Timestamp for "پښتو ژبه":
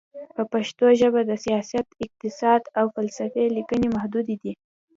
0.53-1.21